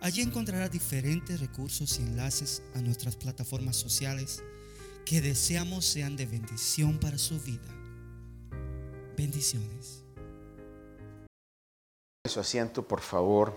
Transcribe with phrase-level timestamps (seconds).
[0.00, 4.42] Allí encontrará diferentes recursos y enlaces a nuestras plataformas sociales
[5.04, 7.68] que deseamos sean de bendición para su vida.
[9.16, 10.02] Bendiciones.
[12.26, 13.56] Su asiento, por favor.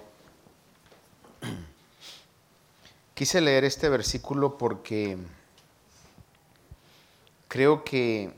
[3.13, 5.17] Quise leer este versículo porque
[7.47, 8.31] creo que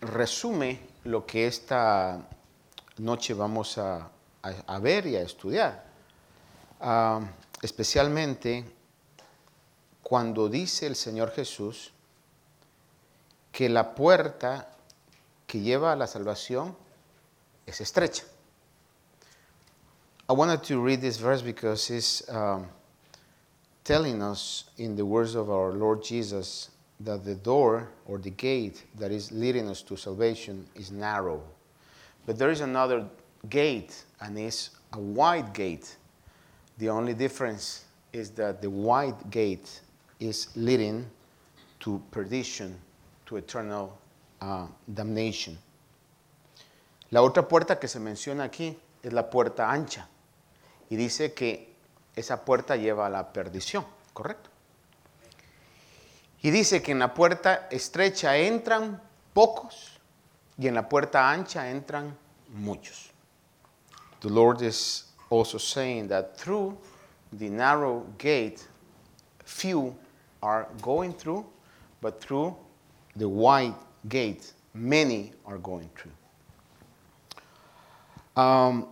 [0.00, 2.28] resume lo que esta
[2.98, 4.10] noche vamos a,
[4.42, 5.87] a ver y a estudiar.
[6.80, 7.20] Ah,
[7.60, 8.64] especialmente
[10.02, 11.92] cuando dice el Señor Jesús
[13.50, 14.68] que la puerta
[15.46, 16.76] que lleva a la salvación
[17.66, 18.24] es estrecha.
[20.28, 22.66] I wanted to read this verse because it's um,
[23.82, 28.84] telling us in the words of our Lord Jesus that the door or the gate
[28.98, 31.42] that is leading us to salvation is narrow.
[32.26, 33.06] But there is another
[33.48, 35.96] gate, and it's a wide gate
[36.78, 39.80] The only difference is that the wide gate
[40.20, 41.06] is leading
[41.80, 42.78] to perdition,
[43.26, 43.98] to eternal
[44.40, 45.58] uh, damnation.
[47.10, 50.06] La otra puerta que se menciona aquí es la puerta ancha
[50.90, 51.74] y dice que
[52.14, 54.50] esa puerta lleva a la perdición, ¿correcto?
[56.42, 59.00] Y dice que en la puerta estrecha entran
[59.34, 59.98] pocos
[60.56, 62.16] y en la puerta ancha entran
[62.48, 63.10] muchos.
[64.20, 66.76] The Lord is also saying that through
[67.32, 68.66] the narrow gate,
[69.44, 69.94] few
[70.42, 71.44] are going through,
[72.00, 72.56] but through
[73.16, 73.74] the wide
[74.08, 76.12] gate, many are going through.
[78.36, 78.86] Um,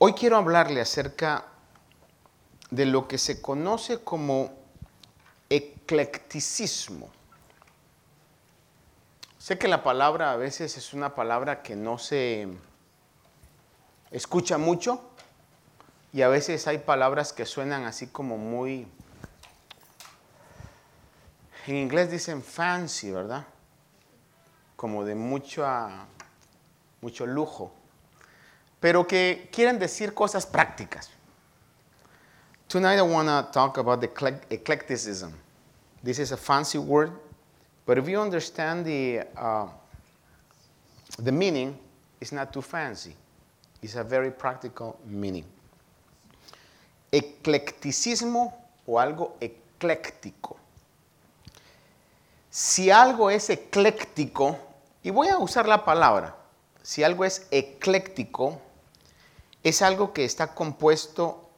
[0.00, 1.44] hoy quiero hablarle acerca
[2.70, 4.50] de lo que se conoce como
[5.48, 7.08] eclecticismo.
[9.38, 12.48] Sé que la palabra a veces es una palabra que no se
[14.12, 15.00] escucha mucho
[16.12, 18.86] y a veces hay palabras que suenan así como muy...
[21.66, 23.46] En inglés dicen fancy, ¿verdad?
[24.76, 25.64] Como de mucho,
[27.00, 27.72] mucho lujo,
[28.80, 31.08] pero que quieren decir cosas prácticas.
[32.66, 34.10] Tonight I want to talk about the
[34.50, 35.32] eclecticism.
[36.02, 37.12] This is a fancy word,
[37.86, 39.68] but if you understand the, uh,
[41.18, 41.78] the meaning,
[42.20, 43.14] it's not too fancy.
[43.82, 45.44] It's a very practical meaning.
[47.10, 48.54] Eclecticismo
[48.86, 50.56] o algo ecléctico.
[52.48, 54.56] Si algo es ecléctico,
[55.02, 56.36] y voy a usar la palabra,
[56.82, 58.60] si algo es ecléctico,
[59.64, 61.48] es algo que está compuesto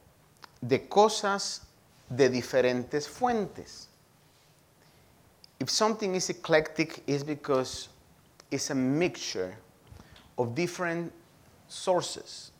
[0.61, 1.61] de cosas
[2.09, 3.87] de diferentes fuentes.
[5.59, 7.89] If something is eclectic, it's because
[8.51, 9.57] it's a mixture
[10.37, 11.11] of different
[11.67, 12.51] sources.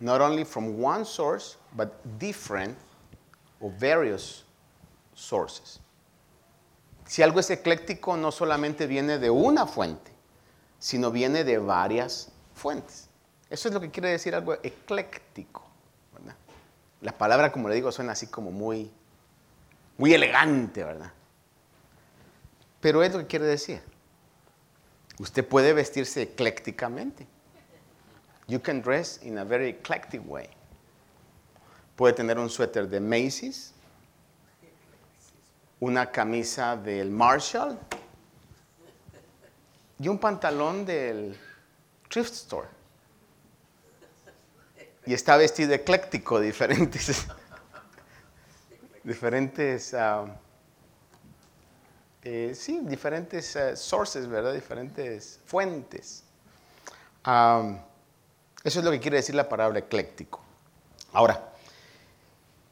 [0.00, 2.76] Not only from one source, but different
[3.60, 4.44] or various
[5.14, 5.80] sources.
[7.06, 10.10] Si algo es ecléctico, no solamente viene de una fuente,
[10.78, 13.08] sino viene de varias fuentes.
[13.50, 15.62] Eso es lo que quiere decir algo ecléctico.
[17.00, 18.90] La palabra, como le digo, suena así como muy,
[19.98, 21.12] muy elegante, ¿verdad?
[22.80, 23.82] Pero es lo que quiere decir.
[25.18, 27.26] Usted puede vestirse eclécticamente.
[28.46, 30.48] You can dress in a very eclectic way.
[31.96, 33.72] Puede tener un suéter de Macy's,
[35.80, 37.78] una camisa del Marshall
[39.98, 41.36] y un pantalón del
[42.10, 42.68] thrift store.
[45.06, 47.26] Y está vestido ecléctico, diferentes,
[49.04, 50.26] diferentes, uh,
[52.54, 54.54] sí, diferentes uh, sources, ¿verdad?
[54.54, 56.24] Diferentes fuentes.
[57.26, 57.78] Um,
[58.64, 60.40] eso es lo que quiere decir la palabra ecléctico.
[61.12, 61.52] Ahora,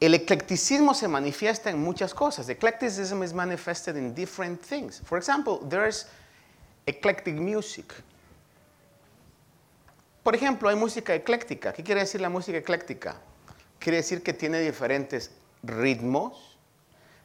[0.01, 2.49] el eclecticismo se manifiesta en muchas cosas.
[2.49, 5.01] Eclecticism is manifested in different things.
[5.05, 6.07] For example, there's
[6.87, 7.93] eclectic music.
[10.25, 11.73] Por ejemplo, hay música ecléctica.
[11.73, 13.21] ¿Qué quiere decir la música ecléctica?
[13.79, 15.31] Quiere decir que tiene diferentes
[15.63, 16.57] ritmos,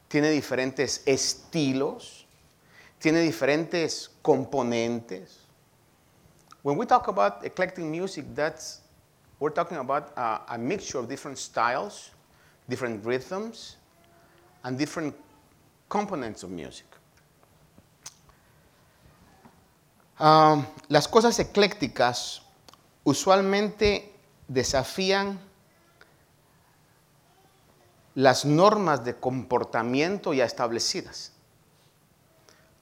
[0.08, 2.26] tiene diferentes estilos,
[2.98, 5.47] tiene diferentes componentes.
[6.62, 8.80] When we talk about eclectic music, that's
[9.40, 12.10] We're talking about uh, a mixture of different styles,
[12.68, 13.76] different rhythms,
[14.64, 15.14] and different
[15.88, 16.86] components of music.
[20.18, 22.42] Um, las cosas eclécticas
[23.04, 24.12] usualmente
[24.48, 25.38] desafían
[28.16, 31.30] las normas de comportamiento ya establecidas.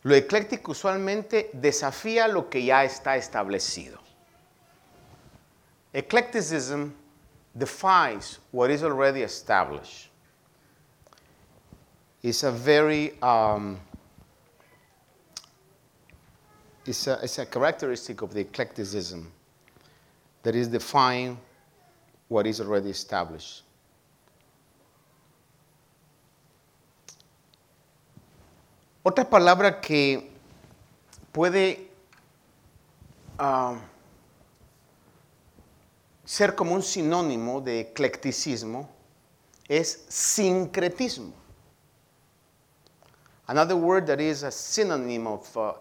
[0.07, 3.99] Lo ecléctico usualmente desafía lo que ya está establecido.
[5.93, 6.93] Eclecticism
[7.53, 10.09] defies what is already established.
[12.23, 13.81] It's a very um,
[16.87, 19.33] it's, a, it's a characteristic of the eclecticism
[20.45, 21.37] that is defying
[22.29, 23.65] what is already established.
[29.09, 30.33] Otra palabra que
[31.31, 31.89] puede
[33.39, 33.79] ah,
[36.25, 38.89] ser como un sinónimo de eclecticismo
[39.69, 41.33] es sincretismo.
[43.47, 45.75] Another word that is a synonym of uh,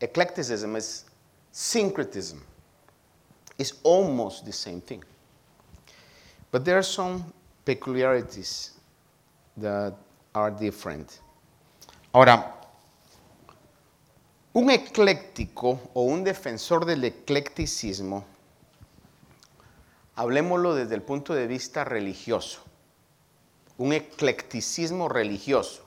[0.00, 1.04] eclecticism is
[1.52, 2.42] syncretism.
[3.58, 5.04] It's almost the same thing.
[6.50, 7.32] But there are some
[7.64, 8.72] peculiarities
[9.56, 9.94] that
[10.34, 11.20] are different.
[12.16, 12.54] Ahora,
[14.54, 18.24] un ecléctico o un defensor del eclecticismo,
[20.14, 22.62] hablemoslo desde el punto de vista religioso,
[23.76, 25.84] un eclecticismo religioso,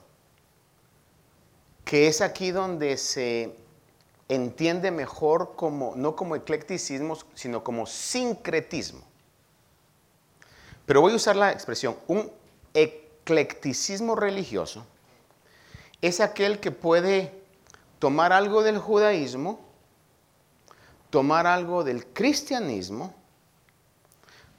[1.84, 3.56] que es aquí donde se
[4.28, 9.02] entiende mejor como, no como eclecticismo, sino como sincretismo.
[10.86, 12.30] Pero voy a usar la expresión, un
[12.72, 14.86] eclecticismo religioso
[16.02, 17.40] es aquel que puede
[17.98, 19.60] tomar algo del judaísmo,
[21.10, 23.14] tomar algo del cristianismo,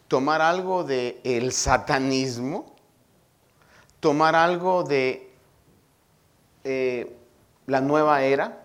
[0.08, 2.76] tomar algo del satanismo,
[4.00, 5.32] tomar algo de
[6.64, 7.16] eh,
[7.68, 8.62] la nueva era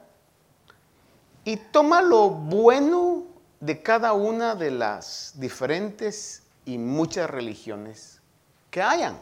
[1.44, 3.24] y toma lo bueno
[3.60, 8.20] de cada una de las diferentes y muchas religiones
[8.70, 9.16] que hayan.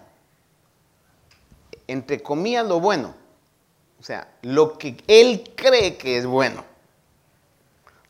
[1.87, 3.24] Entre comillas, lo bueno.
[4.05, 6.63] O sea, lo que él cree que es bueno.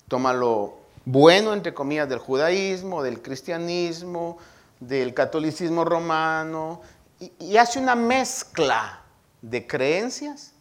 [0.08, 0.74] Toma lo
[1.04, 4.38] bueno, entre comillas, del judaísmo, del cristianismo,
[4.80, 6.80] del catolicismo romano,
[7.20, 9.04] y, y hace una mezcla
[9.40, 10.52] de creencias,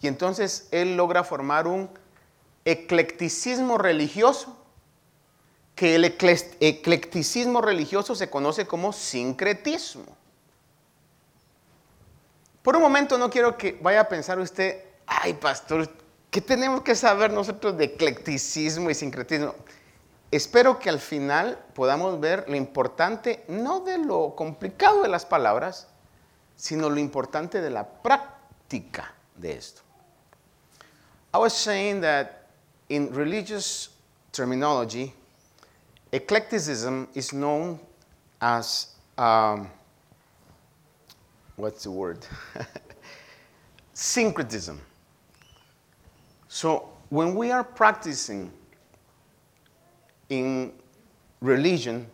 [0.00, 1.90] y entonces él logra formar un
[2.64, 4.56] eclecticismo religioso,
[5.74, 10.16] que el eclecticismo religioso se conoce como sincretismo.
[12.66, 15.88] Por un momento no quiero que vaya a pensar usted, ay pastor,
[16.32, 19.54] ¿qué tenemos que saber nosotros de eclecticismo y sincretismo?
[20.32, 25.86] Espero que al final podamos ver lo importante, no de lo complicado de las palabras,
[26.56, 29.82] sino lo importante de la práctica de esto.
[31.32, 32.48] I was saying that
[32.88, 33.90] in religious
[34.32, 35.14] terminology,
[36.10, 37.78] eclecticism is known
[38.40, 39.68] as um,
[41.56, 42.26] what's the word?
[43.92, 44.80] Syncretism.
[46.48, 48.50] So when we are practicing
[50.28, 50.72] in
[51.40, 52.06] religion,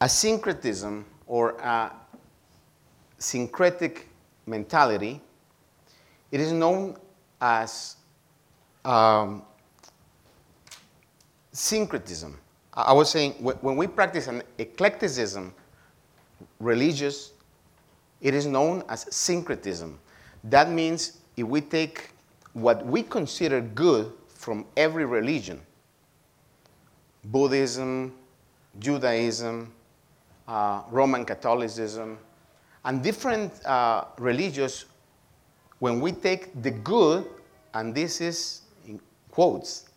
[0.00, 1.92] a syncretism or a
[3.18, 4.08] syncretic
[4.46, 5.20] mentality,
[6.32, 6.96] it is known
[7.40, 7.96] as
[8.84, 9.42] um,
[11.52, 12.38] syncretism.
[12.72, 15.52] I was saying when we practice an eclecticism,
[16.60, 17.32] religious,
[18.20, 19.98] it is known as syncretism.
[20.44, 22.10] That means if we take
[22.52, 25.60] what we consider good from every religion,
[27.24, 28.14] Buddhism,
[28.78, 29.72] Judaism,
[30.46, 32.18] uh, Roman Catholicism,
[32.84, 34.04] and different uh,
[35.78, 37.26] when we take the good,
[37.74, 39.00] and this is in
[39.30, 39.88] quotes,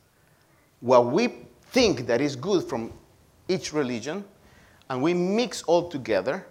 [0.79, 1.27] what we
[1.71, 2.91] think that is good from
[3.47, 4.23] each religion,
[4.89, 6.45] and we mix all together,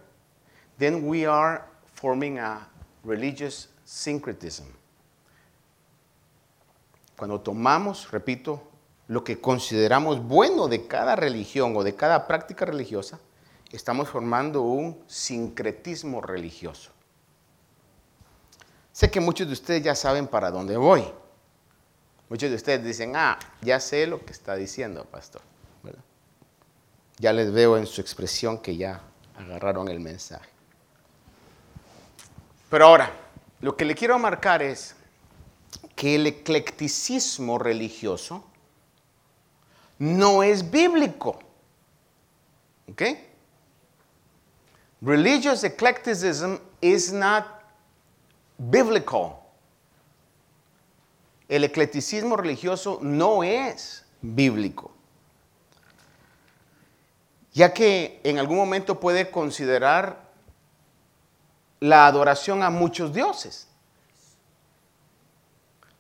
[0.83, 1.63] then we are
[1.95, 2.67] forming a
[3.05, 4.65] religious syncretism.
[7.17, 8.61] Cuando tomamos, repito,
[9.07, 13.21] lo que consideramos bueno de cada religión o de cada práctica religiosa,
[13.71, 16.91] estamos formando un sincretismo religioso.
[18.91, 21.05] Sé que muchos de ustedes ya saben para dónde voy.
[22.29, 25.43] Muchos de ustedes dicen, ah, ya sé lo que está diciendo, pastor.
[27.19, 29.01] Ya les veo en su expresión que ya
[29.37, 30.52] agarraron el mensaje.
[32.73, 33.13] Pero ahora,
[33.61, 34.97] lo que le quiero marcar es
[35.95, 38.47] que el eclecticismo religioso
[39.99, 41.39] no es bíblico.
[42.91, 43.03] ¿Ok?
[45.03, 47.45] Religious eclecticism is not
[48.57, 49.35] biblical.
[51.51, 54.91] El eclecticismo religioso no es bíblico,
[57.53, 60.22] ya que en algún momento puede considerar
[61.83, 63.67] la adoración a muchos dioses.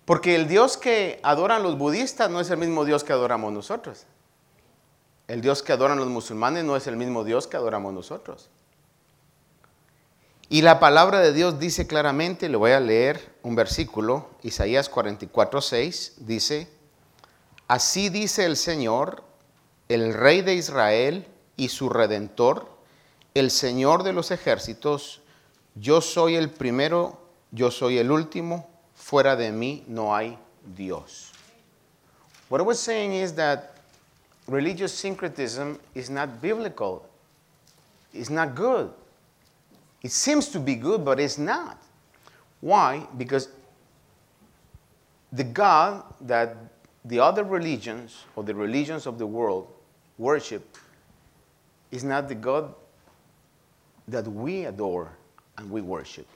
[0.04, 4.06] Porque el Dios que adoran los budistas no es el mismo Dios que adoramos nosotros.
[5.26, 8.48] El Dios que adoran los musulmanes no es el mismo Dios que adoramos nosotros.
[10.48, 15.60] Y la palabra de Dios dice claramente, le voy a leer un versículo, Isaías 44,
[15.60, 16.68] 6, dice,
[17.66, 19.24] así dice el Señor,
[19.88, 22.68] el Rey de Israel y su Redentor,
[23.34, 25.21] el Señor de los ejércitos,
[25.74, 27.18] yo soy el primero,
[27.50, 30.38] yo soy el último, fuera de mí no hay
[30.76, 31.32] Dios.
[32.48, 33.76] What I was saying is that
[34.46, 37.08] religious syncretism is not biblical.
[38.12, 38.90] It's not good.
[40.02, 41.78] It seems to be good, but it's not.
[42.60, 43.06] Why?
[43.16, 43.48] Because
[45.32, 46.56] the God that
[47.04, 49.66] the other religions or the religions of the world
[50.18, 50.76] worship
[51.90, 52.74] is not the God
[54.08, 55.10] that we adore
[55.58, 56.26] and we worship.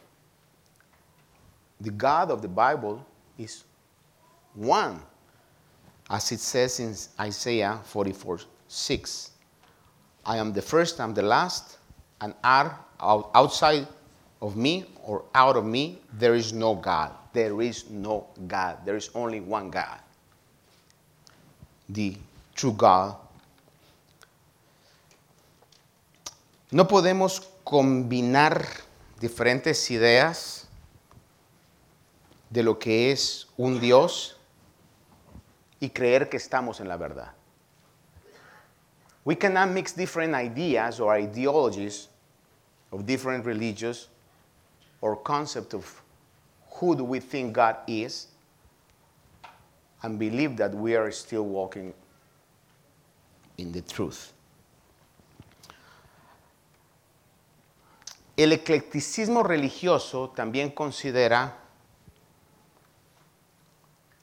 [1.80, 3.04] The God of the Bible
[3.38, 3.64] is
[4.54, 5.00] one,
[6.08, 9.30] as it says in Isaiah 44 6.
[10.25, 11.78] I am the first, I'm the last,
[12.20, 13.87] and are outside
[14.40, 17.12] of me or out of me, there is no God.
[17.32, 18.78] There is no God.
[18.85, 20.00] There is only one God.
[21.88, 22.16] The
[22.54, 23.16] true God.
[26.73, 28.66] No podemos combinar
[29.20, 30.68] diferentes ideas
[32.50, 34.37] de lo que es un Dios
[35.80, 37.32] y creer que estamos en la verdad.
[39.25, 42.08] We cannot mix different ideas or ideologies
[42.92, 44.08] of different religions
[45.00, 46.02] or concept of
[46.70, 48.28] who do we think God is
[50.02, 51.92] and believe that we are still walking
[53.58, 54.32] in the truth.
[58.36, 61.56] El eclecticismo religioso también considera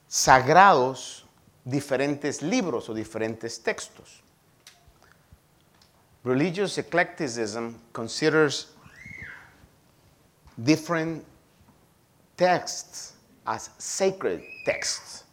[0.06, 1.24] sagrados
[1.64, 4.22] diferentes libros o diferentes textos.
[6.22, 8.68] Religious eclecticism considers
[10.56, 11.24] different
[12.36, 15.24] texts as sacred texts.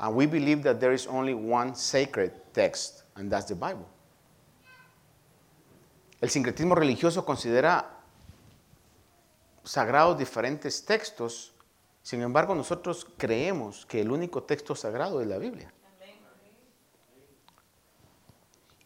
[0.00, 3.88] And we believe that there is only one sacred text, and that's the Bible.
[6.24, 8.00] El sincretismo religioso considera
[9.62, 11.52] sagrados diferentes textos,
[12.00, 15.70] sin embargo nosotros creemos que el único texto sagrado es la Biblia.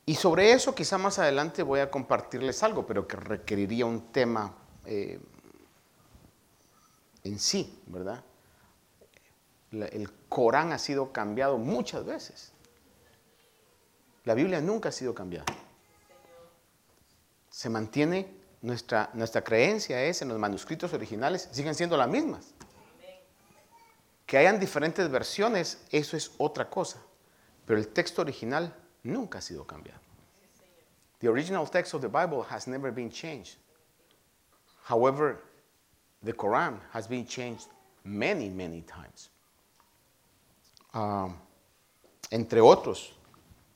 [0.04, 4.56] Y sobre eso quizá más adelante voy a compartirles algo, pero que requeriría un tema
[4.84, 5.20] eh,
[7.22, 8.24] en sí, ¿verdad?
[9.70, 12.50] el Corán ha sido cambiado muchas veces.
[14.24, 15.46] La Biblia nunca ha sido cambiada.
[17.58, 22.54] Se mantiene, nuestra, nuestra creencia es en los manuscritos originales, siguen siendo las mismas.
[24.24, 27.02] Que hayan diferentes versiones, eso es otra cosa.
[27.66, 28.72] Pero el texto original
[29.02, 29.98] nunca ha sido cambiado.
[31.18, 33.56] The original text of the Bible has never been changed.
[34.88, 35.42] However,
[36.24, 37.66] the Quran has been changed
[38.04, 39.32] many, many times.
[40.94, 41.36] Um,
[42.30, 43.16] entre otros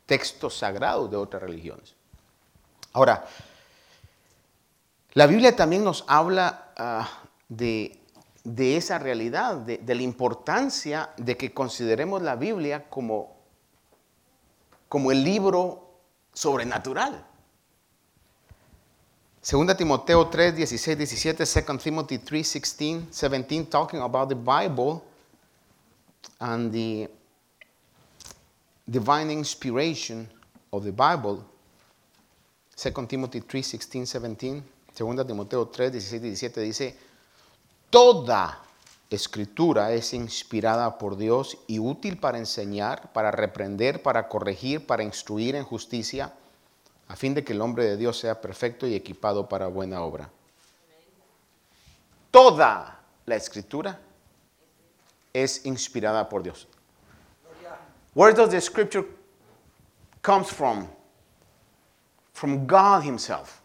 [0.06, 1.96] textos sagrados de otras religiones.
[2.92, 3.26] Ahora,
[5.14, 7.04] la Biblia también nos habla uh,
[7.48, 8.00] de,
[8.44, 13.36] de, esa realidad, de, de la importancia de que consideremos la Biblia como,
[14.88, 15.98] como el libro
[16.32, 17.26] sobrenatural.
[19.42, 25.02] Segunda Timoteo 3, 16, 17, 2 Timothy 3, 16, 17, talking about the Bible
[26.38, 27.08] and the
[28.88, 30.28] divine inspiration
[30.70, 31.44] of the Bible.
[32.76, 34.62] 2 Timothy 3, 16, 17,
[34.94, 36.96] Segunda Timoteo 3, 16, 17 dice,
[37.88, 38.62] toda
[39.10, 45.56] escritura es inspirada por Dios y útil para enseñar, para reprender, para corregir, para instruir
[45.56, 46.32] en justicia
[47.08, 50.30] a fin de que el hombre de Dios sea perfecto y equipado para buena obra.
[52.30, 54.00] Toda la escritura
[55.32, 56.66] es inspirada por Dios.
[58.14, 59.06] Where does the scripture
[60.20, 60.86] comes from?
[62.34, 63.61] From God himself.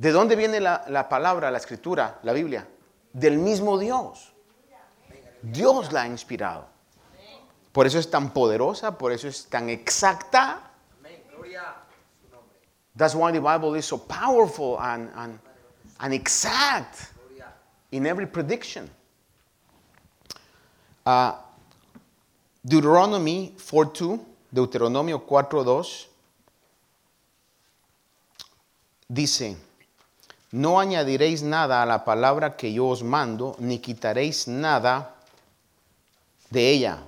[0.00, 2.66] ¿De dónde viene la, la palabra, la escritura, la Biblia?
[3.12, 4.32] Del mismo Dios.
[5.42, 6.66] Dios la ha inspirado.
[7.70, 10.70] Por eso es tan poderosa, por eso es tan exacta
[12.96, 15.38] That's why the Bible is so powerful and, and,
[16.00, 17.12] and exact
[17.92, 18.90] in every prediction.
[21.04, 21.34] Uh,
[22.66, 24.20] Deuteronomy 4.2,
[24.52, 26.06] Deuteronomio 4.2,
[29.08, 29.56] dice,
[30.52, 35.14] no añadiréis nada a la palabra que yo os mando, ni quitaréis nada
[36.50, 36.98] de ella,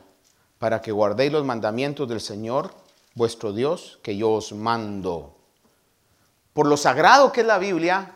[0.59, 2.73] para que guardéis los mandamientos del Señor,
[3.15, 5.35] vuestro Dios, que yo os mando.
[6.53, 8.13] Por lo sagrado que es la Biblia,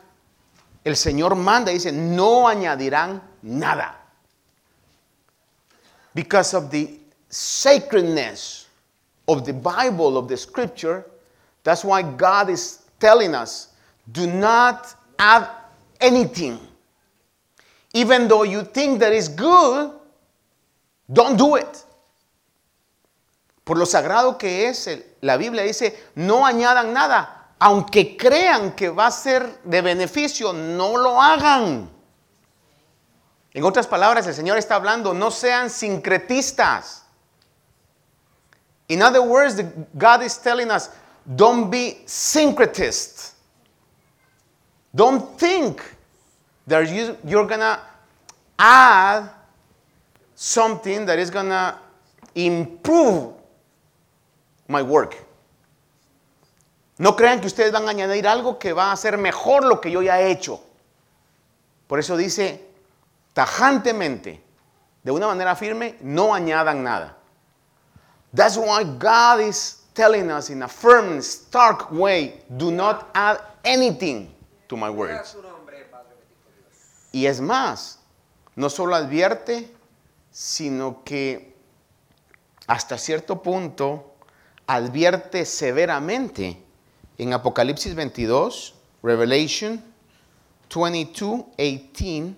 [0.84, 4.02] el Señor manda y dice, no añadirán nada.
[6.14, 8.68] Because of the sacredness
[9.26, 11.04] of the Bible, of the scripture,
[11.64, 13.70] that's why God is telling us,
[14.12, 15.48] do not add
[16.00, 16.58] anything.
[17.94, 19.92] Even though you think that is good,
[21.12, 21.84] don't do it.
[23.64, 24.88] Por lo sagrado que es,
[25.22, 27.48] la Biblia dice, no añadan nada.
[27.58, 31.90] Aunque crean que va a ser de beneficio, no lo hagan.
[33.54, 37.02] En otras palabras, el Señor está hablando, no sean sincretistas.
[38.88, 39.62] In other words,
[39.94, 40.90] God is telling us,
[41.24, 43.32] don't be syncretist.
[44.96, 45.82] Don't think
[46.66, 47.78] that you, you're going to
[48.58, 49.28] add
[50.34, 51.78] something that is going to
[52.34, 53.34] improve
[54.68, 55.22] my work.
[56.98, 59.90] No crean que ustedes van a añadir algo que va a hacer mejor lo que
[59.90, 60.60] yo ya he hecho.
[61.86, 62.64] Por eso dice
[63.34, 64.40] tajantemente,
[65.02, 67.14] de una manera firme, no añadan nada.
[68.32, 74.35] That's why God is telling us in a firm, stark way, do not add anything
[74.66, 75.36] to my words.
[77.12, 78.00] Y es más,
[78.54, 79.70] no solo advierte,
[80.30, 81.54] sino que
[82.66, 84.14] hasta cierto punto
[84.66, 86.62] advierte severamente
[87.18, 89.82] en Apocalipsis 22, Revelation
[90.68, 92.34] 22, 18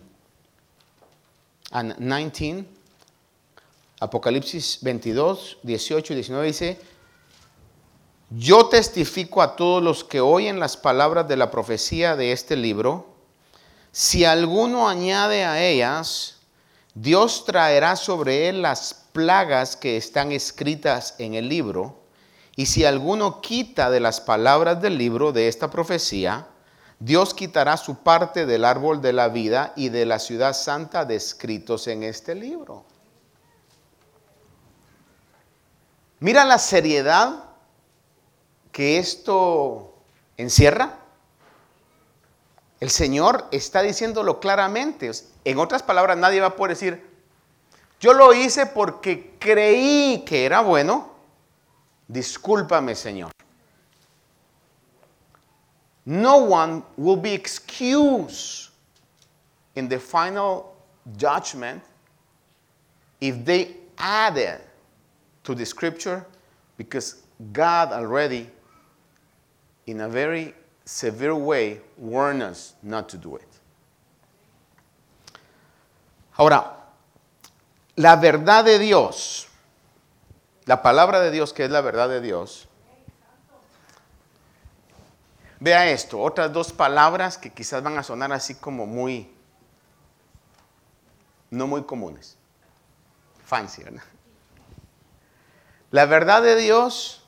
[1.73, 2.67] and 19.
[4.01, 6.79] Apocalipsis 22, 18 y 19 dice,
[8.31, 13.07] yo testifico a todos los que oyen las palabras de la profecía de este libro,
[13.91, 16.37] si alguno añade a ellas,
[16.95, 21.99] Dios traerá sobre él las plagas que están escritas en el libro
[22.55, 26.49] y si alguno quita de las palabras del libro de esta profecía,
[26.99, 31.87] Dios quitará su parte del árbol de la vida y de la ciudad santa descritos
[31.87, 32.85] en este libro.
[36.19, 37.48] Mira la seriedad
[38.79, 39.93] que esto
[40.37, 41.01] encierra.
[42.79, 45.11] El Señor está diciéndolo claramente.
[45.45, 47.05] En otras palabras, nadie va a poder decir,
[47.99, 51.11] yo lo hice porque creí que era bueno
[52.07, 53.33] discúlpame Señor.
[56.05, 58.71] No one will be excused
[59.75, 60.77] in the final
[61.19, 61.83] judgment
[63.21, 64.61] if they added
[65.43, 66.25] to the scripture
[66.77, 68.49] because God already,
[69.89, 73.49] in a very severe way, warned us not to do it.
[76.37, 76.77] Ahora,
[77.97, 79.49] la verdad de Dios
[80.69, 82.69] la palabra de Dios, que es la verdad de Dios.
[85.61, 89.35] Vea esto, otras dos palabras que quizás van a sonar así como muy,
[91.49, 92.37] no muy comunes.
[93.47, 94.03] Fancy, ¿verdad?
[95.91, 97.25] La verdad de Dios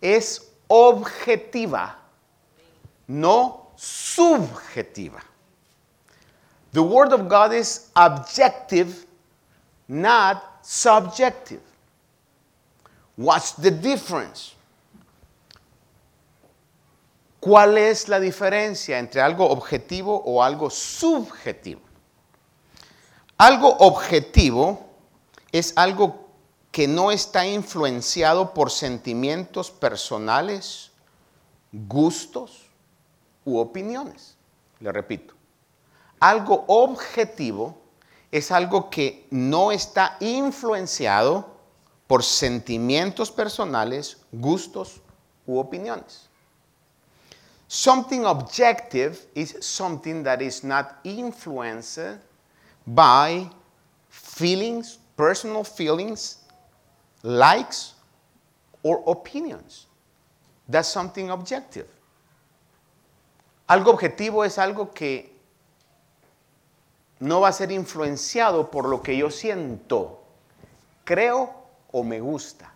[0.00, 1.94] es objetiva,
[3.08, 5.20] no subjetiva.
[6.72, 9.06] The word of God is objective,
[9.88, 11.60] not subjective.
[13.16, 14.54] What's the difference?
[17.40, 21.82] ¿Cuál es la diferencia entre algo objetivo o algo subjetivo?
[23.38, 24.78] Algo objetivo
[25.52, 26.23] es algo
[26.74, 30.90] que no está influenciado por sentimientos personales,
[31.70, 32.68] gustos
[33.44, 34.34] u opiniones.
[34.80, 35.34] Le repito,
[36.18, 37.78] algo objetivo
[38.32, 41.46] es algo que no está influenciado
[42.08, 45.00] por sentimientos personales, gustos
[45.46, 46.28] u opiniones.
[47.68, 52.18] Something objective is something that is not influenced
[52.84, 53.48] by
[54.10, 56.40] feelings, personal feelings,
[57.24, 57.94] likes,
[58.82, 59.86] or opinions.
[60.68, 61.88] That's something objective.
[63.68, 65.32] Algo objetivo es algo que
[67.20, 70.20] no va a ser influenciado por lo que yo siento,
[71.04, 71.50] creo
[71.90, 72.70] o me gusta.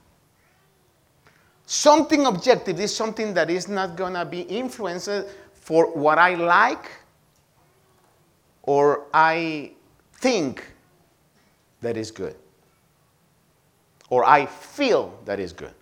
[1.66, 6.88] Something objective is something that is not going to be influenced for what I like
[8.62, 9.72] or I
[10.14, 10.64] think
[11.82, 12.34] that is good.
[14.10, 15.74] Or I feel that is good.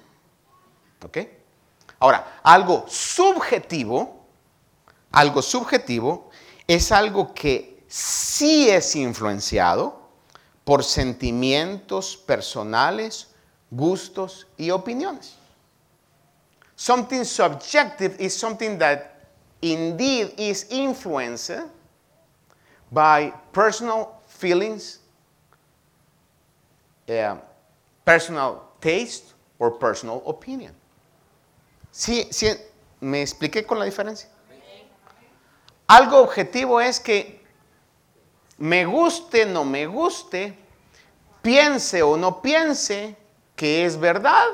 [1.05, 1.19] ¿Ok?
[1.99, 4.27] Ahora, algo subjetivo,
[5.13, 6.31] algo subjetivo
[6.67, 10.07] es algo que sí es influenciado
[10.65, 13.29] por sentimientos personales,
[13.71, 15.37] gustos y opiniones.
[16.75, 19.31] Something subjective is something that
[19.63, 21.63] indeed is influenced
[22.91, 25.01] by personal feelings,
[27.09, 27.37] uh,
[28.07, 30.73] personal taste, or personal opinion.
[31.91, 32.47] ¿Sí, sí,
[33.01, 34.29] me expliqué con la diferencia?
[35.89, 37.41] Algo objetivo es que
[38.59, 40.57] me guste, no me guste,
[41.43, 43.17] piense o no piense
[43.57, 44.47] que es verdad,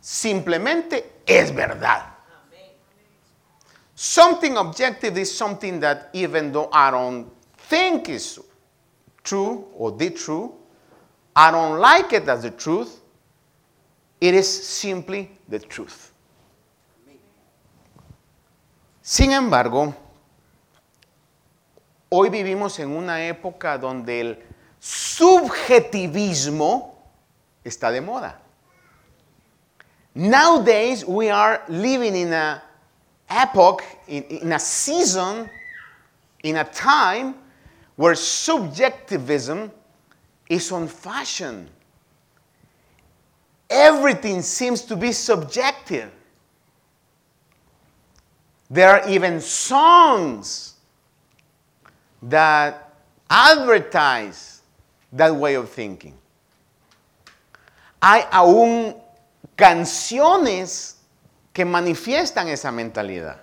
[0.00, 2.12] simplemente es verdad.
[3.94, 7.30] Something objective is something that even though I don't
[7.68, 8.40] think is
[9.22, 10.61] true or the true,
[11.34, 13.00] I don't like it as the truth,
[14.20, 16.12] it is simply the truth.
[19.00, 19.94] Sin embargo,
[22.10, 24.38] hoy vivimos en una época donde el
[24.78, 26.94] subjetivismo
[27.64, 28.38] está de moda.
[30.14, 32.62] Nowadays, we are living in a
[33.30, 35.48] epoch, in, in a season,
[36.42, 37.34] in a time
[37.96, 39.70] where subjectivism
[40.52, 41.66] is on fashion.
[43.70, 46.10] Everything seems to be subjective.
[48.68, 50.74] There are even songs
[52.22, 52.92] that
[53.30, 54.60] advertise
[55.14, 56.14] that way of thinking.
[58.02, 58.94] Hay aún
[59.56, 60.96] canciones
[61.54, 63.38] que manifiestan esa mentalidad.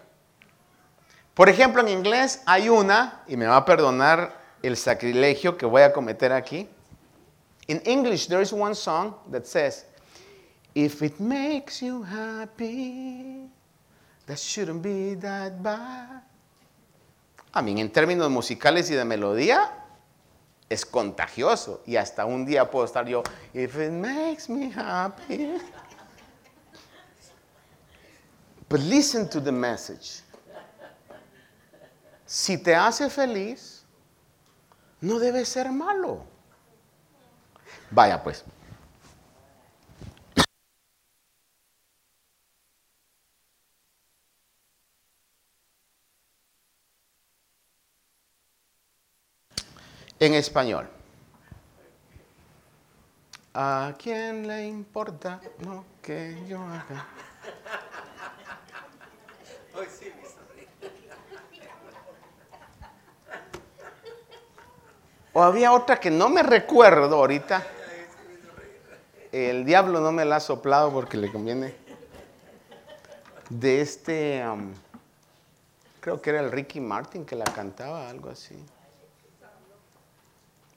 [1.33, 5.81] Por ejemplo, en inglés hay una, y me va a perdonar el sacrilegio que voy
[5.81, 6.69] a cometer aquí.
[7.69, 9.85] In English, there is one song that says,
[10.73, 13.47] If it makes you happy,
[14.25, 16.23] that shouldn't be that bad.
[17.53, 19.69] A mí, en términos musicales y de melodía,
[20.67, 21.81] es contagioso.
[21.85, 23.21] Y hasta un día puedo estar yo,
[23.53, 25.59] If it makes me happy.
[28.67, 30.23] But listen to the message.
[32.25, 33.83] Si te hace feliz,
[35.01, 36.28] no debe ser malo.
[37.91, 38.43] Vaya pues.
[50.19, 50.89] En español.
[53.53, 57.07] ¿A quién le importa lo que yo haga?
[65.33, 67.78] O había otra que no me recuerdo ahorita.
[69.31, 71.75] El diablo no me la ha soplado porque le conviene.
[73.49, 74.43] De este,
[75.99, 78.55] creo que era el Ricky Martin que la cantaba, algo así.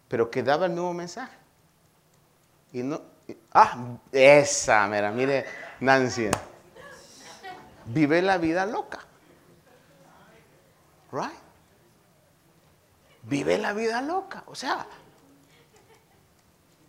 [0.09, 1.37] Pero que daba el mismo mensaje.
[2.73, 3.01] Y no,
[3.53, 5.47] ah, esa, mira, mire,
[5.81, 6.29] Nancy.
[7.87, 9.01] Vive la vida loca.
[11.11, 11.31] Right?
[13.25, 14.45] Vive la vida loca.
[14.47, 14.87] O sea,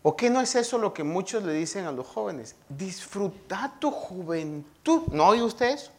[0.04, 2.56] ¿o qué no es eso lo que muchos le dicen a los jóvenes?
[2.70, 5.08] Disfruta tu juventud.
[5.12, 5.92] ¿No oye usted eso?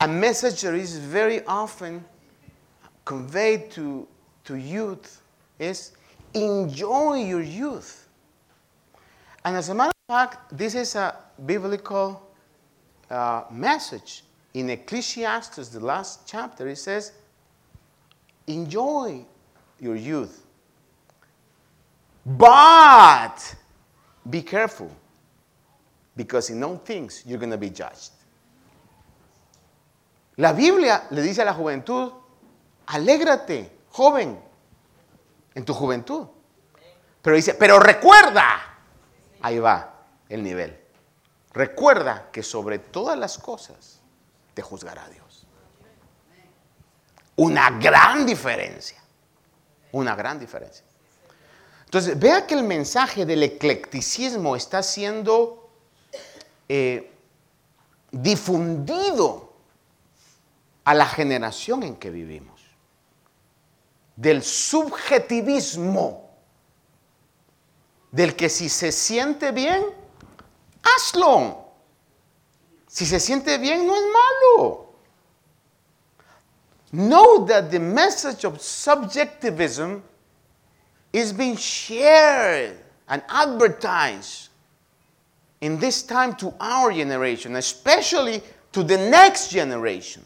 [0.00, 2.04] A message that is very often
[3.04, 4.06] conveyed to,
[4.44, 5.20] to youth
[5.58, 5.92] is
[6.34, 8.06] enjoy your youth.
[9.44, 12.22] And as a matter of fact, this is a biblical
[13.10, 14.24] uh, message.
[14.54, 17.12] In Ecclesiastes, the last chapter, it says,
[18.46, 19.24] enjoy
[19.80, 20.44] your youth.
[22.28, 23.56] But
[24.28, 24.90] be careful,
[26.14, 28.12] because in all things you're going to be judged.
[30.36, 32.12] La Biblia le dice a la juventud,
[32.86, 34.38] alégrate, joven,
[35.54, 36.28] en tu juventud.
[37.22, 38.60] Pero dice, pero recuerda,
[39.40, 39.94] ahí va
[40.28, 40.78] el nivel.
[41.54, 44.00] Recuerda que sobre todas las cosas
[44.52, 45.46] te juzgará Dios.
[47.36, 49.02] Una gran diferencia.
[49.92, 50.84] Una gran diferencia.
[51.88, 55.70] Entonces, vea que el mensaje del eclecticismo está siendo
[56.68, 57.10] eh,
[58.10, 59.54] difundido
[60.84, 62.60] a la generación en que vivimos.
[64.16, 66.28] Del subjetivismo.
[68.12, 69.82] Del que si se siente bien,
[70.82, 71.70] hazlo.
[72.86, 74.92] Si se siente bien, no es malo.
[76.90, 80.02] Know that the message of subjectivism
[81.18, 82.76] is being shared
[83.08, 84.48] and advertised
[85.60, 90.24] in this time to our generation, especially to the next generation,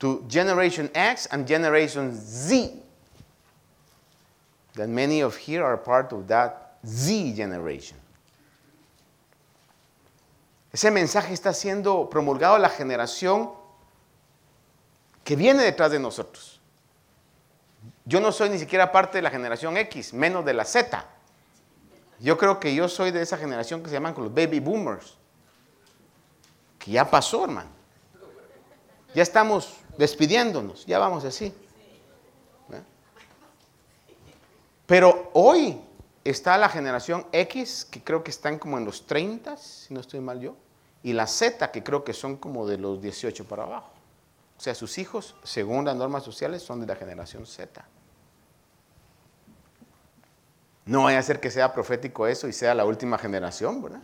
[0.00, 2.82] to Generation X and Generation Z.
[4.74, 7.98] That many of here are part of that Z generation.
[10.72, 13.50] Ese mensaje está siendo promulgado a la generación
[15.22, 16.51] que viene detrás de nosotros.
[18.12, 21.02] Yo no soy ni siquiera parte de la generación X, menos de la Z.
[22.20, 25.16] Yo creo que yo soy de esa generación que se llaman los baby boomers.
[26.78, 27.70] Que ya pasó, hermano.
[29.14, 31.54] Ya estamos despidiéndonos, ya vamos así.
[34.84, 35.80] Pero hoy
[36.22, 40.20] está la generación X, que creo que están como en los 30, si no estoy
[40.20, 40.54] mal yo,
[41.02, 43.90] y la Z, que creo que son como de los 18 para abajo.
[44.58, 47.82] O sea, sus hijos, según las normas sociales, son de la generación Z.
[50.84, 54.00] No vaya a ser que sea profético eso y sea la última generación, ¿verdad?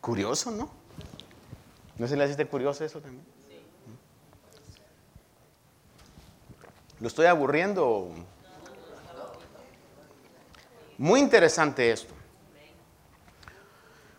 [0.00, 0.70] Curioso, ¿no?
[1.98, 3.24] ¿No se le hace curioso eso también?
[7.00, 8.10] ¿Lo estoy aburriendo?
[10.96, 12.14] Muy interesante esto.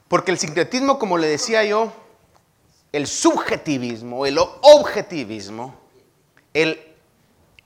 [0.08, 1.93] Porque el sincretismo, como le decía yo,
[2.91, 5.75] el subjetivismo, el objetivismo,
[6.54, 6.80] el,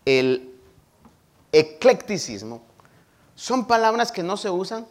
[0.05, 0.53] el
[1.51, 2.63] eclecticismo,
[3.35, 4.87] son palabras que no se usan,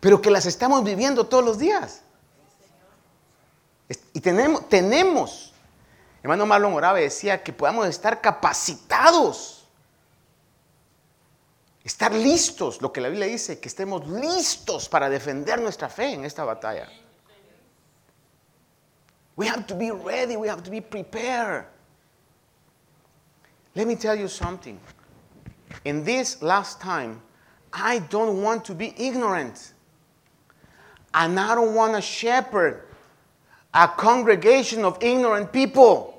[0.00, 2.02] pero que las estamos viviendo todos los días.
[4.12, 5.52] Y tenemos, tenemos,
[6.22, 9.66] hermano Marlon Morabe decía que podamos estar capacitados,
[11.84, 16.24] estar listos, lo que la Biblia dice, que estemos listos para defender nuestra fe en
[16.24, 16.88] esta batalla.
[19.36, 21.66] We have to be ready, we have to be prepared.
[23.74, 24.80] Let me tell you something.
[25.84, 27.20] In this last time,
[27.72, 29.72] I don't want to be ignorant.
[31.14, 32.82] And I don't want to shepherd
[33.72, 36.14] a congregation of ignorant people.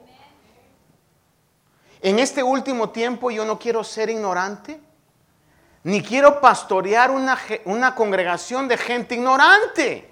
[2.02, 4.80] En este último tiempo yo no quiero ser ignorante,
[5.84, 10.08] ni quiero pastorear una, una congregación de gente ignorante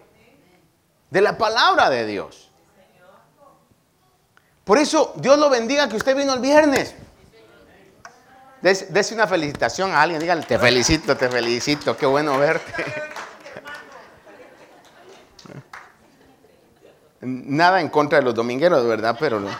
[1.09, 2.49] de la palabra de Dios.
[4.63, 6.95] Por eso Dios lo bendiga que usted vino el viernes.
[8.65, 12.73] Dese una felicitación a alguien, dígale, te felicito, te felicito, qué bueno verte.
[17.21, 19.15] Nada en contra de los domingueros, ¿verdad?
[19.19, 19.51] Pero no.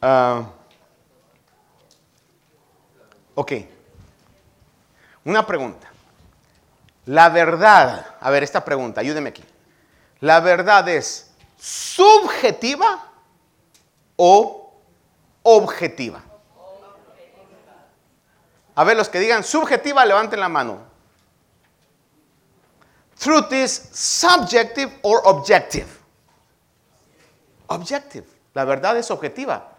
[0.00, 0.46] Uh,
[3.34, 3.52] ok.
[5.26, 5.90] Una pregunta.
[7.04, 9.44] La verdad, a ver, esta pregunta, ayúdeme aquí.
[10.20, 13.11] ¿La verdad es subjetiva
[14.24, 14.72] o
[15.42, 16.22] objetiva?
[18.76, 20.78] A ver, los que digan subjetiva, levanten la mano.
[23.18, 25.88] Truth is subjective or objective.
[27.66, 28.24] Objective.
[28.54, 29.70] La verdad es objetiva.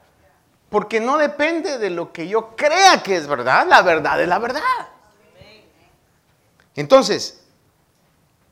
[0.70, 3.66] Porque no depende de lo que yo crea que es verdad.
[3.66, 4.62] La verdad es la verdad.
[6.76, 7.42] Entonces,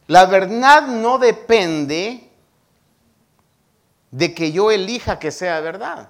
[0.08, 2.31] la verdad no depende
[4.12, 6.10] de que yo elija que sea verdad.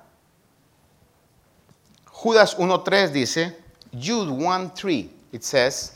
[2.05, 3.57] Judas 1.3 dice,
[3.91, 5.93] Jude 1.3, it says,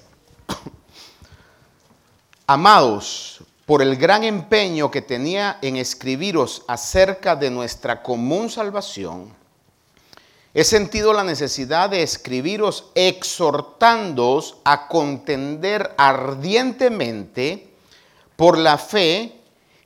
[2.47, 9.33] Amados, por el gran empeño que tenía en escribiros acerca de nuestra común salvación,
[10.53, 17.73] he sentido la necesidad de escribiros exhortándoos a contender ardientemente
[18.35, 19.34] por la fe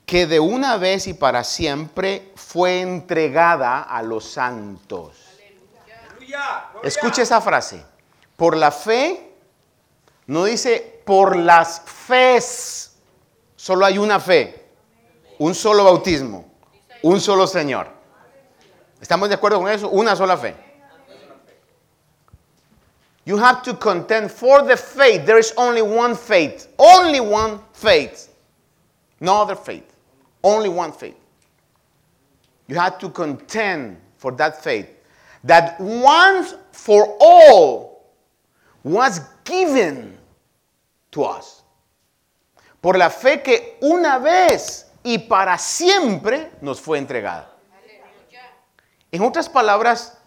[0.10, 5.16] que de una vez y para siempre fue entregada a los santos.
[6.82, 7.86] Escuche esa frase.
[8.36, 9.36] Por la fe,
[10.26, 12.96] no dice por las fes.
[13.56, 14.72] Solo hay una fe,
[15.38, 16.44] un solo bautismo,
[17.04, 17.88] un solo Señor.
[19.00, 19.90] ¿Estamos de acuerdo con eso?
[19.90, 20.56] Una sola fe.
[23.26, 25.28] You have to contend for the faith.
[25.28, 26.68] There is only one faith.
[26.80, 28.30] Only one faith.
[29.20, 29.89] No other faith.
[30.42, 31.18] Only one faith.
[32.68, 34.88] You have to contend for that faith.
[35.44, 38.06] That once for all
[38.84, 40.18] was given
[41.12, 41.64] to us.
[42.82, 47.50] Por la fe que una vez y para siempre nos fue entregada.
[49.12, 50.18] En otras palabras,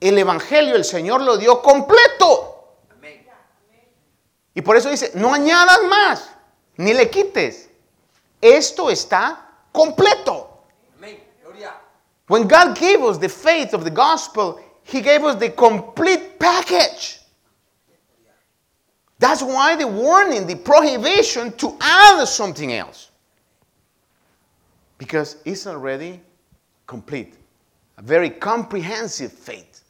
[0.00, 2.48] el Evangelio el Señor lo dio completo.
[4.54, 6.32] Y por eso dice, no añadas más.
[6.76, 7.70] ni le quites.
[8.42, 9.38] Esto está
[9.72, 10.48] completo.
[12.28, 17.20] When God gave us the faith of the gospel, He gave us the complete package.
[19.18, 23.10] That's why the warning, the prohibition to add something else.
[24.98, 26.20] Because it's already
[26.86, 27.34] complete.
[27.98, 29.84] A very comprehensive faith.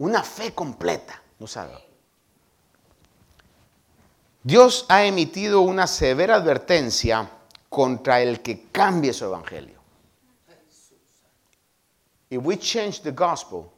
[0.00, 1.91] Una fe completa nos ha dado.
[4.44, 7.30] Dios ha emitido una severa advertencia
[7.68, 9.80] contra el que cambie su evangelio.
[12.28, 13.70] If we change the gospel,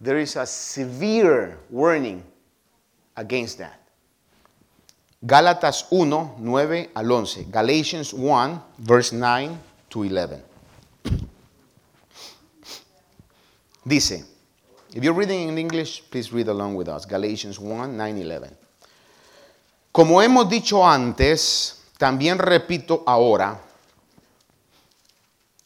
[0.00, 2.22] there is a severe warning
[3.16, 3.78] against that.
[5.20, 7.46] Gálatas 1, 9 al 11.
[7.50, 9.58] Galatians 1, verse 9
[9.90, 10.42] to 11.
[13.84, 14.24] Dice,
[14.94, 17.04] if you're reading in English, please read along with us.
[17.04, 18.56] Galatians 1, 9, 11.
[19.98, 23.60] Como hemos dicho antes, también repito ahora,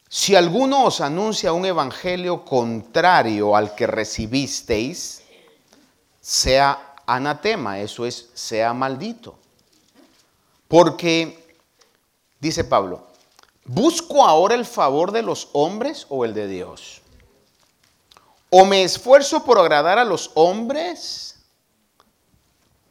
[0.09, 5.21] si alguno os anuncia un evangelio contrario al que recibisteis,
[6.19, 9.35] sea anatema, eso es, sea maldito.
[10.67, 11.55] Porque,
[12.39, 13.05] dice Pablo,
[13.65, 17.03] ¿busco ahora el favor de los hombres o el de Dios?
[18.49, 21.33] ¿O me esfuerzo por agradar a los hombres?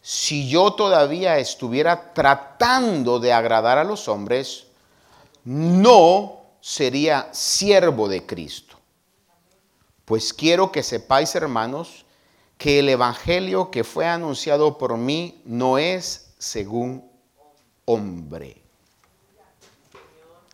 [0.02, 4.66] Si yo todavía estuviera tratando de agradar a los hombres,
[5.44, 8.76] no sería siervo de Cristo.
[10.04, 12.04] Pues quiero que sepáis, hermanos,
[12.58, 17.08] que el Evangelio que fue anunciado por mí no es según
[17.84, 18.60] hombre.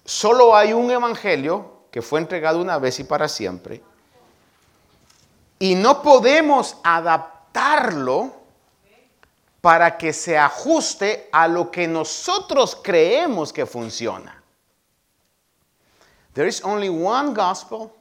[0.05, 3.83] Solo hay un Evangelio que fue entregado una vez y para siempre.
[5.59, 8.38] Y no podemos adaptarlo
[9.61, 14.43] para que se ajuste a lo que nosotros creemos que funciona.
[16.35, 17.93] There is only one gospel,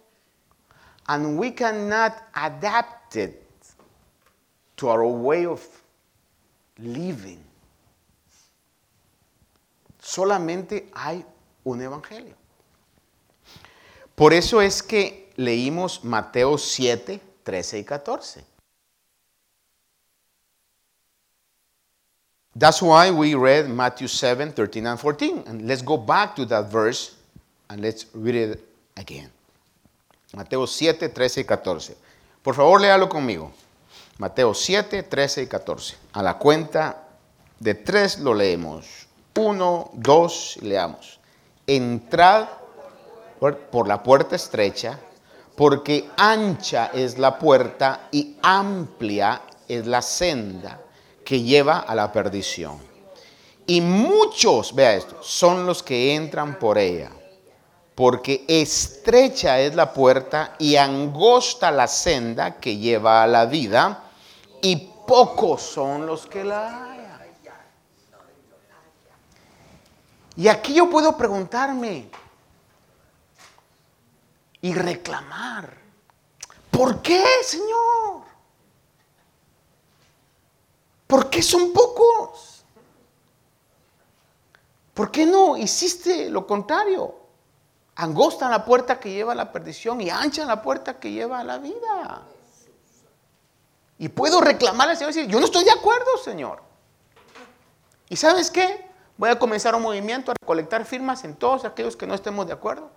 [1.08, 3.44] and we cannot adapt it
[4.76, 5.66] to our way of
[6.78, 7.44] living.
[10.00, 11.26] Solamente hay
[11.64, 12.36] un evangelio.
[14.16, 18.57] Por eso es que leímos Mateo 7, 13 y 14.
[22.58, 25.44] That's why we read Matthew 7, 13 and 14.
[25.46, 27.16] And let's go back to that verse
[27.70, 28.68] and let's read it
[28.98, 29.30] again.
[30.34, 31.96] Mateo 7, 13 y 14.
[32.42, 33.52] Por favor, léalo conmigo.
[34.18, 35.96] Mateo 7, 13 y 14.
[36.14, 37.04] A la cuenta
[37.60, 39.06] de tres lo leemos.
[39.36, 41.20] Uno, dos, leamos.
[41.68, 42.48] Entrad
[43.40, 44.98] por la puerta estrecha,
[45.56, 50.80] porque ancha es la puerta y amplia es la senda
[51.28, 52.80] que lleva a la perdición.
[53.66, 57.12] Y muchos, vea esto, son los que entran por ella,
[57.96, 64.06] porque estrecha es la puerta y angosta la senda que lleva a la vida,
[64.62, 67.28] y pocos son los que la hallan.
[70.38, 72.10] Y aquí yo puedo preguntarme
[74.62, 75.78] y reclamar,
[76.72, 78.27] ¿por qué, Señor?
[81.08, 82.66] ¿Por qué son pocos?
[84.94, 87.16] ¿Por qué no hiciste lo contrario?
[87.96, 91.44] Angosta la puerta que lleva a la perdición y ancha la puerta que lleva a
[91.44, 92.24] la vida.
[93.98, 96.62] Y puedo reclamar al Señor y decir, yo no estoy de acuerdo, Señor.
[98.10, 98.88] ¿Y sabes qué?
[99.18, 102.54] Voy a comenzar un movimiento a recolectar firmas en todos aquellos que no estemos de
[102.54, 102.92] acuerdo.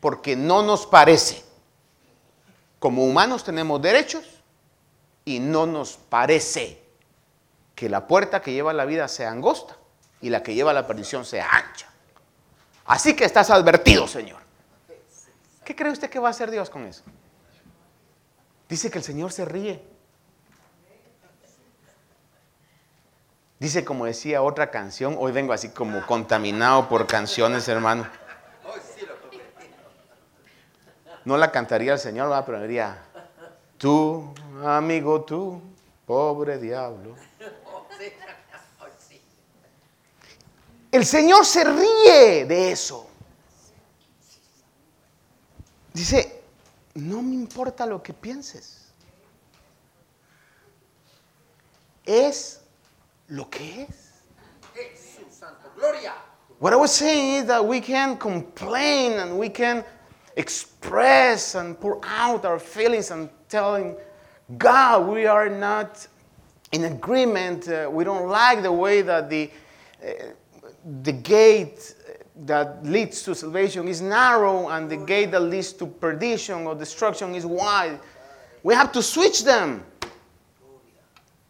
[0.00, 1.44] Porque no nos parece.
[2.80, 4.41] Como humanos tenemos derechos
[5.24, 6.82] y no nos parece
[7.74, 9.76] que la puerta que lleva a la vida sea angosta
[10.20, 11.88] y la que lleva a la perdición sea ancha.
[12.86, 14.40] Así que estás advertido, Señor.
[15.64, 17.02] ¿Qué cree usted que va a hacer Dios con eso?
[18.68, 19.82] Dice que el Señor se ríe.
[23.58, 28.08] Dice, como decía otra canción, hoy vengo así como contaminado por canciones, hermano.
[31.24, 32.98] No la cantaría el Señor, pero diría,
[33.82, 34.32] tú,
[34.64, 35.60] amigo, tú,
[36.06, 37.16] pobre diablo.
[40.92, 43.08] El Señor se ríe de eso.
[45.92, 46.44] Dice,
[46.94, 48.92] no me importa lo que pienses.
[52.04, 52.60] Es
[53.26, 54.12] lo que es.
[56.60, 59.84] What I was saying is that we can complain and we can
[60.36, 63.94] express and pour out our feelings and telling
[64.56, 66.08] God we are not
[66.72, 67.68] in agreement.
[67.68, 69.50] Uh, we don't like the way that the,
[70.02, 70.08] uh,
[71.02, 71.94] the gate
[72.44, 77.34] that leads to salvation is narrow and the gate that leads to perdition or destruction
[77.34, 78.00] is wide.
[78.62, 79.84] We have to switch them.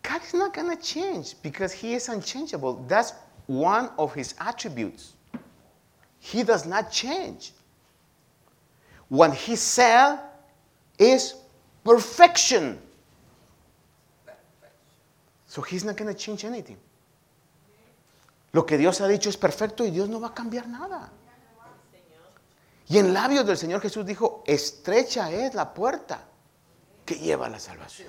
[0.02, 2.84] God is not going to change because He is unchangeable.
[2.88, 3.12] That's
[3.46, 5.12] one of His attributes.
[6.18, 7.52] He does not change.
[9.08, 10.18] What He said
[10.98, 11.34] is
[11.84, 12.80] perfection.
[15.46, 16.78] So He's not going to change anything.
[18.52, 21.10] Lo que Dios ha dicho es perfecto y Dios no va a cambiar nada.
[22.88, 26.26] Y en labios del Señor Jesús dijo, estrecha es la puerta
[27.06, 28.08] que lleva a la salvación.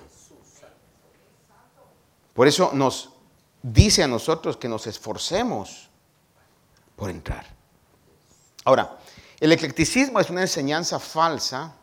[2.34, 3.12] Por eso nos
[3.62, 5.90] dice a nosotros que nos esforcemos
[6.98, 7.46] por entrar.
[8.66, 8.98] Ahora,
[9.40, 11.76] el eclecticismo es una enseñanza falsa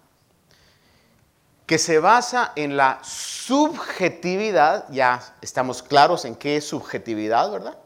[1.70, 7.78] que se basa en la subjetividad, ya estamos claros en qué es subjetividad, ¿verdad?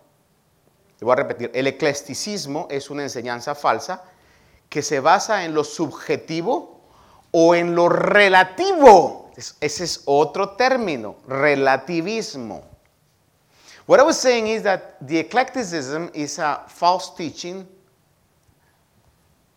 [0.99, 4.03] Le voy a repetir, el eclecticismo es una enseñanza falsa
[4.70, 6.80] que se basa en lo subjetivo
[7.30, 9.30] o en lo relativo.
[9.37, 12.64] Ese es otro término, relativismo.
[13.87, 17.68] What I was saying is that the eclecticism is a false teaching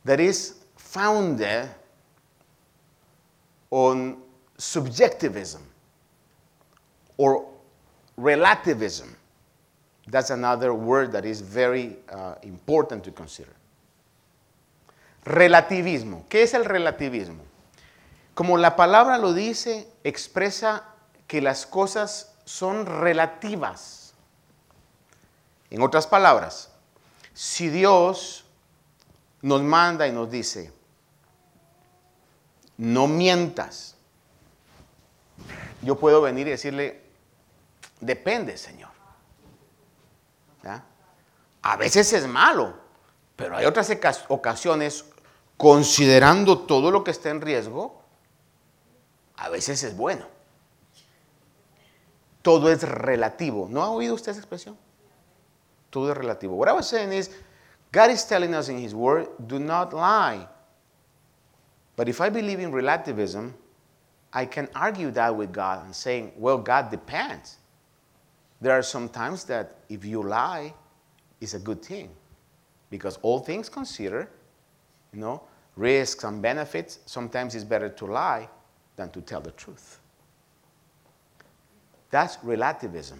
[0.03, 1.69] that is founded
[3.69, 4.17] on
[4.57, 5.61] subjectivism
[7.17, 7.45] or
[8.15, 9.15] relativism.
[10.07, 13.53] That's another word that is very uh, important to consider.
[15.25, 16.23] Relativismo.
[16.29, 17.43] ¿Qué es el relativismo?
[18.33, 20.83] Como la palabra lo dice, expresa
[21.27, 24.13] que las cosas son relativas.
[25.69, 26.69] En otras palabras,
[27.33, 28.45] si Dios
[29.41, 30.71] nos manda y nos dice,
[32.77, 33.95] no mientas,
[35.81, 37.01] yo puedo venir y decirle,
[37.99, 38.89] depende, Señor.
[41.61, 42.75] A veces es malo,
[43.35, 43.91] pero hay otras
[44.29, 45.03] ocasiones,
[45.57, 48.01] considerando todo lo que está en riesgo,
[49.35, 50.25] a veces es bueno.
[52.41, 53.67] Todo es relativo.
[53.69, 54.77] ¿No ha oído usted esa expresión?
[55.89, 56.55] Todo es relativo.
[56.55, 57.31] What I was saying is,
[57.91, 60.47] God is telling us in His Word, do not lie.
[61.97, 63.55] But if I believe in relativism,
[64.31, 67.57] I can argue that with God and saying, well, God depends.
[68.61, 70.73] There are some times that if you lie,
[71.41, 72.09] it's a good thing.
[72.91, 74.27] Because all things considered,
[75.11, 75.41] you know,
[75.75, 78.47] risks and benefits, sometimes it's better to lie
[78.95, 79.99] than to tell the truth.
[82.11, 83.19] That's relativism.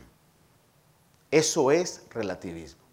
[1.32, 2.84] Eso es relativismo.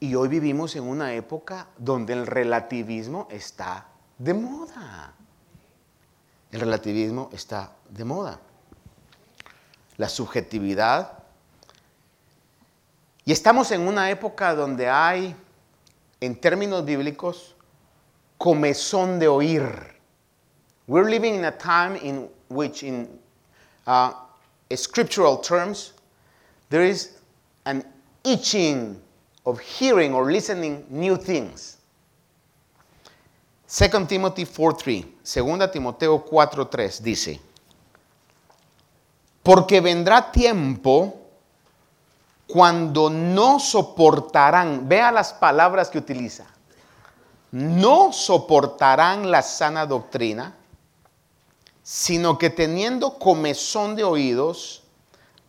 [0.00, 3.84] Y hoy vivimos en una época donde el relativismo está
[4.18, 5.14] de moda.
[6.50, 8.40] El relativismo está de moda.
[9.96, 11.18] La subjetividad
[13.28, 15.36] y estamos en una época donde hay,
[16.18, 17.54] en términos bíblicos,
[18.38, 19.70] comezón de oír.
[20.86, 23.20] We're living in a time in which, in
[23.86, 24.14] uh,
[24.74, 25.92] scriptural terms,
[26.70, 27.18] there is
[27.66, 27.84] an
[28.24, 28.98] itching
[29.44, 31.76] of hearing or listening new things.
[33.68, 37.40] 2 Timothy 4:3, 2 Timoteo 4:3 dice,
[39.42, 41.14] porque vendrá tiempo
[42.46, 46.46] cuando no soportarán, vea las palabras que utiliza,
[47.50, 50.54] no soportarán la sana doctrina,
[51.82, 54.82] sino que teniendo comezón de oídos,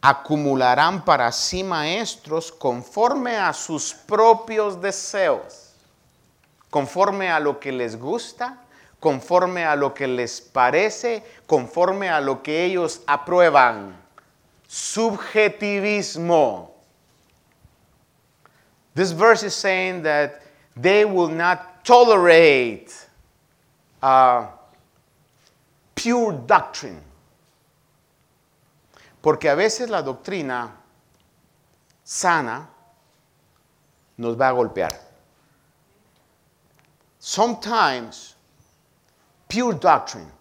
[0.01, 5.68] acumularán para sí maestros conforme a sus propios deseos,
[6.69, 8.57] conforme a lo que les gusta,
[8.99, 13.95] conforme a lo que les parece, conforme a lo que ellos aprueban.
[14.67, 16.71] Subjetivismo.
[18.93, 20.41] This verse is saying that
[20.75, 22.93] they will not tolerate
[24.01, 24.47] uh,
[25.95, 27.01] pure doctrine.
[29.21, 30.75] Porque a veces la doctrina
[32.03, 32.69] sana
[34.17, 35.08] nos va a golpear.
[37.19, 38.35] Sometimes
[39.49, 40.31] pure doctrine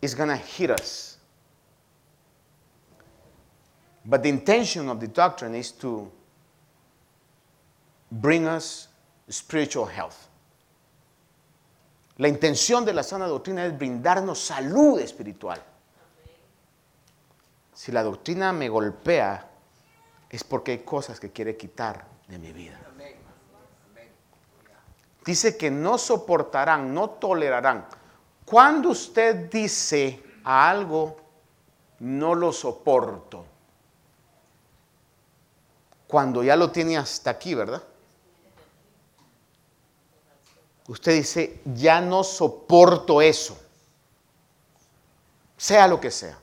[0.00, 1.18] is going to hit us.
[4.04, 6.10] But the intention of the doctrine is to
[8.10, 8.88] bring us
[9.28, 10.28] spiritual health.
[12.18, 15.62] La intención de la sana doctrina es brindarnos salud espiritual.
[17.72, 19.48] Si la doctrina me golpea,
[20.28, 22.78] es porque hay cosas que quiere quitar de mi vida.
[25.24, 27.86] Dice que no soportarán, no tolerarán.
[28.44, 31.16] Cuando usted dice a algo,
[32.00, 33.44] no lo soporto,
[36.08, 37.82] cuando ya lo tiene hasta aquí, ¿verdad?
[40.88, 43.56] Usted dice, ya no soporto eso,
[45.56, 46.36] sea lo que sea.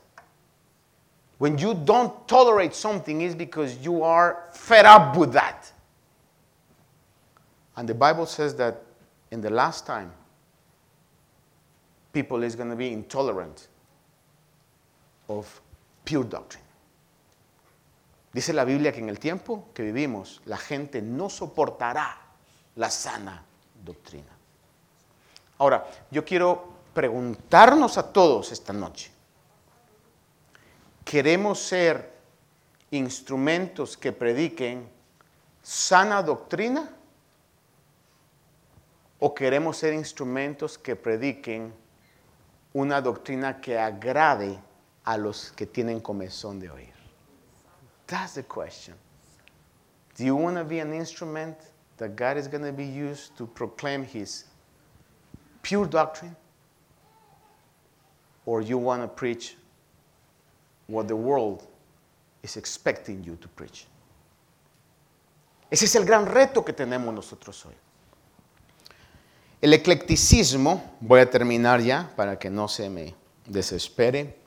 [1.38, 5.72] When you don't tolerate something, it's because you are fed up with that.
[7.76, 8.82] And the Bible says that
[9.30, 10.12] in the last time,
[12.12, 13.68] people is going to be intolerant
[15.28, 15.60] of
[16.04, 16.64] pure doctrine.
[18.32, 22.16] Dice la Biblia que en el tiempo que vivimos, la gente no soportará
[22.76, 23.42] la sana
[23.84, 24.30] doctrina.
[25.58, 29.10] Ahora, yo quiero preguntarnos a todos esta noche,
[31.04, 32.12] ¿queremos ser
[32.92, 34.88] instrumentos que prediquen
[35.62, 36.88] sana doctrina?
[39.20, 41.74] ¿O queremos ser instrumentos que prediquen
[42.72, 44.58] una doctrina que agrade
[45.04, 46.94] a los que tienen comezón de oír?
[48.06, 48.94] That's the question.
[50.16, 51.56] Do you want to be an instrument
[51.98, 54.44] that God is going to be used to proclaim His
[55.62, 56.34] pure doctrine?
[58.46, 59.56] Or you want to preach
[60.86, 61.66] what the world
[62.42, 63.86] is expecting you to preach?
[65.70, 67.74] Ese es el gran reto que tenemos nosotros hoy.
[69.60, 74.38] El eclecticismo, voy a terminar ya para que no se me desespere.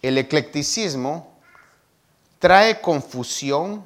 [0.00, 1.36] El eclecticismo
[2.38, 3.84] trae confusión,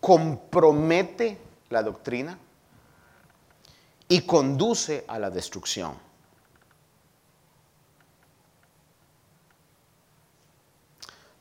[0.00, 1.38] compromete
[1.68, 2.38] la doctrina
[4.08, 5.94] y conduce a la destrucción.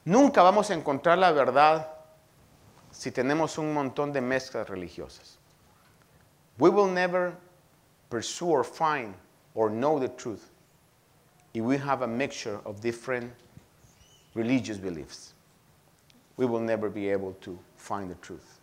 [0.04, 1.92] Nunca vamos a encontrar la verdad
[2.92, 5.40] si tenemos un montón de mezclas religiosas.
[6.58, 7.36] We will never
[8.10, 9.14] pursue or find
[9.54, 10.50] or know the truth
[11.54, 13.32] if we have a mixture of different
[14.34, 15.34] religious beliefs.
[16.38, 18.60] We will never be able to find the truth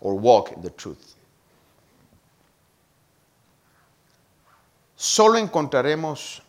[0.00, 1.14] or walk in the truth.
[4.96, 6.40] Solo encontraremos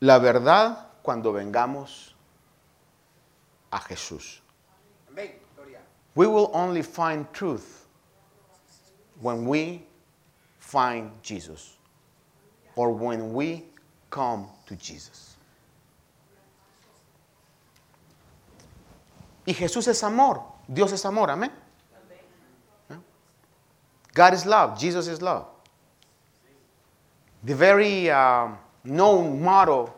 [0.00, 2.12] la verdad cuando vengamos
[3.72, 4.40] a Jesús.
[6.14, 7.77] We will only find truth
[9.20, 9.82] when we
[10.58, 11.76] find Jesus
[12.76, 13.64] or when we
[14.10, 15.36] come to Jesus.
[19.46, 21.50] Y Jesús es amor, Dios es amor, amén.
[24.14, 25.46] God is love, Jesus is love.
[27.44, 28.48] The very uh,
[28.84, 29.94] known motto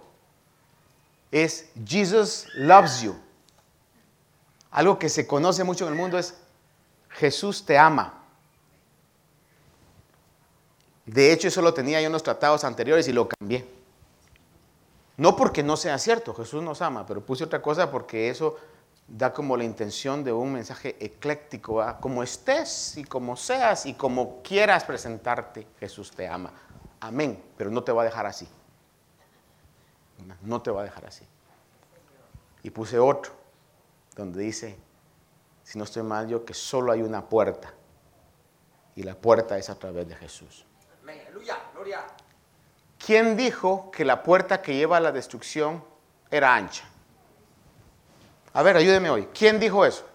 [1.32, 3.16] is Jesus loves you.
[4.72, 6.34] Algo que se conoce mucho en el mundo es
[7.18, 8.19] Jesús te ama.
[11.06, 13.66] De hecho, eso lo tenía yo en los tratados anteriores y lo cambié.
[15.16, 18.56] No porque no sea cierto, Jesús nos ama, pero puse otra cosa porque eso
[19.06, 24.40] da como la intención de un mensaje ecléctico, como estés y como seas y como
[24.42, 26.52] quieras presentarte, Jesús te ama.
[27.00, 28.48] Amén, pero no te va a dejar así.
[30.42, 31.26] No te va a dejar así.
[32.62, 33.32] Y puse otro,
[34.14, 34.78] donde dice,
[35.64, 37.72] si no estoy mal yo, que solo hay una puerta.
[38.94, 40.66] Y la puerta es a través de Jesús.
[43.04, 45.82] ¿Quién dijo que la puerta que lleva a la destrucción
[46.30, 46.84] era ancha?
[48.52, 49.28] A ver, ayúdeme hoy.
[49.32, 50.06] ¿Quién dijo eso?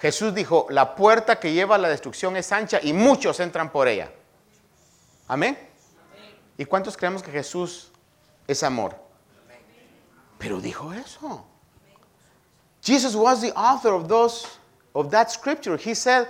[0.00, 3.86] Jesús dijo, la puerta que lleva a la destrucción es ancha y muchos entran por
[3.86, 4.10] ella.
[5.28, 5.58] Amén.
[6.56, 7.90] ¿Y cuántos creemos que Jesús
[8.46, 8.96] es amor?
[10.38, 11.44] Pero dijo eso.
[12.82, 14.46] Jesus was the author of those
[14.94, 15.76] of that scripture.
[15.76, 16.26] He said,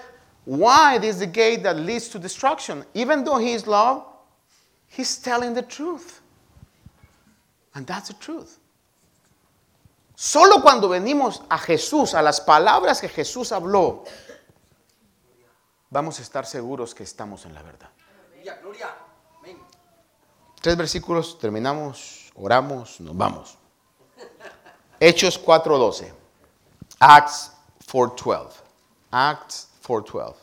[0.51, 2.85] Wide is the gate that leads to destruction.
[2.93, 4.05] Even though he is love,
[4.89, 6.21] he's telling the truth.
[7.77, 8.59] And that's the truth.
[10.17, 14.05] Solo cuando venimos a Jesús, a las palabras que Jesús habló,
[15.89, 17.89] vamos a estar seguros que estamos en la verdad.
[20.61, 23.57] Tres versículos, terminamos, oramos, nos vamos.
[24.99, 26.13] Hechos 4:12.
[26.99, 27.53] Acts
[27.87, 28.63] 4:12.
[29.13, 30.35] Acts 4:12.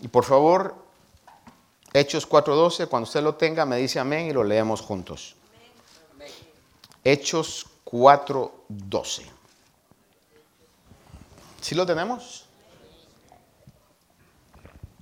[0.00, 0.74] Y por favor,
[1.92, 5.34] Hechos 4:12, cuando usted lo tenga, me dice amén y lo leemos juntos.
[7.04, 9.30] Hechos 4:12.
[11.60, 12.46] ¿Sí lo tenemos?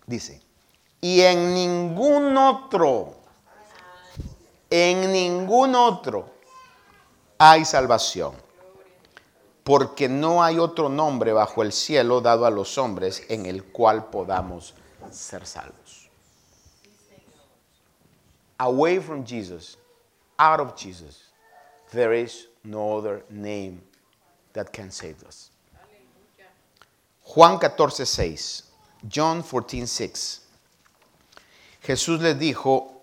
[0.06, 0.42] Dice,
[1.00, 3.14] y en ningún otro,
[4.68, 6.28] en ningún otro
[7.38, 8.34] hay salvación,
[9.64, 14.06] porque no hay otro nombre bajo el cielo dado a los hombres en el cual
[14.10, 14.74] podamos
[15.10, 16.08] ser salvos.
[18.58, 19.78] Away from Jesus,
[20.38, 21.30] out of Jesus,
[21.92, 23.80] there is no other name
[24.52, 25.50] that can save us.
[27.22, 28.64] Juan 14, 6.
[29.08, 30.42] John 14, 6.
[31.82, 33.00] Jesús les dijo,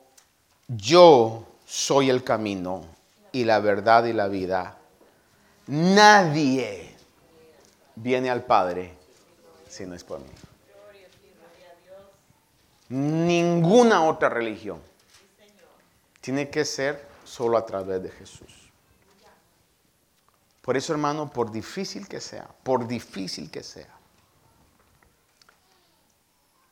[0.67, 2.85] yo soy el camino
[3.31, 4.76] y la verdad y la vida.
[5.67, 6.95] Nadie
[7.95, 8.93] viene al Padre
[9.67, 10.31] si no es por mí.
[12.89, 14.81] Ninguna otra religión
[16.21, 18.71] tiene que ser solo a través de Jesús.
[20.61, 23.93] Por eso, hermano, por difícil que sea, por difícil que sea.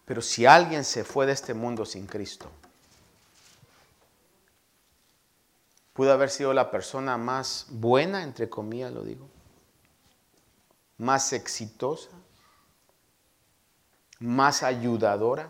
[0.06, 2.50] Pero si alguien se fue de este mundo sin Cristo,
[5.96, 9.30] pudo haber sido la persona más buena, entre comillas lo digo,
[10.98, 12.10] más exitosa,
[14.20, 15.50] más ayudadora.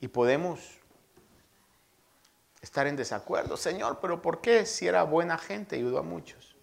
[0.00, 0.60] Y podemos
[2.60, 3.56] estar en desacuerdo.
[3.56, 6.54] Señor, pero ¿por qué si era buena gente ayudó a muchos?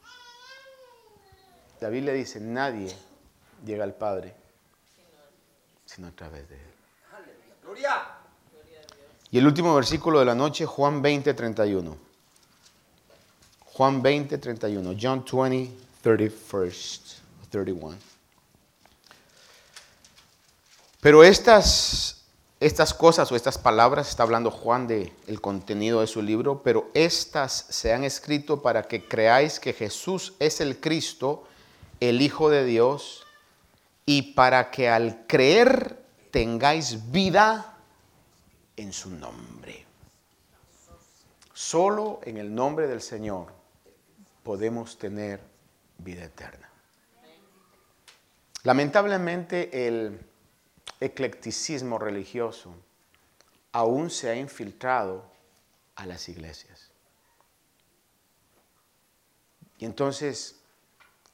[1.82, 2.96] David le dice, nadie
[3.66, 4.36] llega al Padre
[5.86, 6.74] sino a través de Él.
[9.36, 11.98] Y el último versículo de la noche, Juan 20, 31.
[13.66, 14.96] Juan 20, 31.
[14.98, 16.50] John 20, 31.
[17.50, 17.98] 31.
[21.02, 22.24] Pero estas,
[22.62, 26.90] estas cosas o estas palabras, está hablando Juan del el contenido de su libro, pero
[26.94, 31.44] estas se han escrito para que creáis que Jesús es el Cristo,
[32.00, 33.26] el Hijo de Dios,
[34.06, 37.75] y para que al creer tengáis vida
[38.78, 39.86] en su nombre.
[41.54, 43.54] Solo en el nombre del Señor
[44.44, 45.42] podemos tener
[45.98, 46.70] vida eterna.
[48.64, 50.20] Lamentablemente el
[51.00, 52.76] eclecticismo religioso
[53.72, 55.24] aún se ha infiltrado
[55.96, 56.90] a las iglesias.
[59.78, 60.56] Y entonces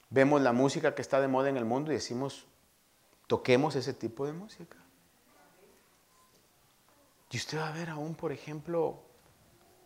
[0.10, 2.46] vemos la música que está de moda en el mundo y decimos,
[3.28, 4.81] toquemos ese tipo de música.
[7.32, 9.00] Y usted va a ver aún, por ejemplo,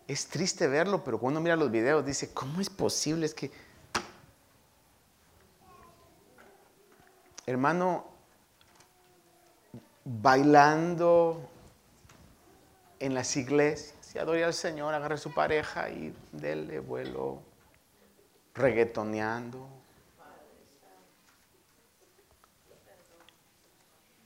[0.07, 3.27] es triste verlo, pero cuando mira los videos dice, ¿cómo es posible?
[3.27, 3.51] Es que,
[7.45, 8.05] hermano,
[10.03, 11.47] bailando
[12.99, 17.39] en las iglesias, se adora al Señor, agarra a su pareja y dele vuelo,
[18.55, 19.75] reggaetoneando.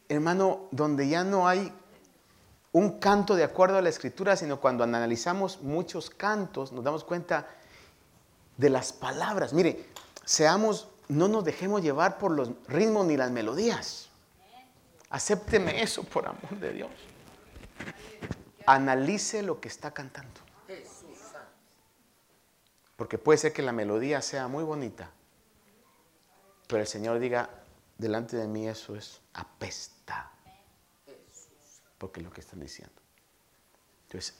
[0.09, 1.71] hermano, donde ya no hay
[2.71, 7.47] un canto de acuerdo a la escritura, sino cuando analizamos muchos cantos nos damos cuenta
[8.57, 9.53] de las palabras.
[9.53, 9.85] Mire,
[10.25, 14.09] seamos, no nos dejemos llevar por los ritmos ni las melodías.
[15.09, 16.91] Acépteme eso por amor de Dios.
[18.65, 20.41] Analice lo que está cantando.
[22.95, 25.09] Porque puede ser que la melodía sea muy bonita,
[26.67, 27.49] pero el Señor diga,
[27.97, 29.98] delante de mí eso es apesta.
[31.99, 32.95] Porque es lo que están diciendo.
[34.07, 34.33] Entonces,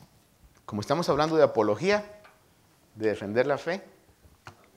[0.65, 2.03] como estamos hablando de apología,
[2.95, 3.83] de defender la fe,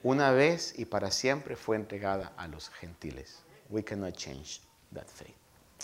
[0.02, 3.38] una vez y para siempre fue entregada a los gentiles.
[3.70, 4.60] We cannot change
[4.92, 5.34] that faith.